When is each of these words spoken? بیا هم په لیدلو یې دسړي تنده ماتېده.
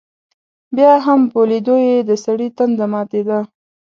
بیا 0.75 0.93
هم 1.05 1.21
په 1.31 1.39
لیدلو 1.49 1.75
یې 1.87 1.95
دسړي 2.09 2.47
تنده 2.57 2.85
ماتېده. 2.91 3.39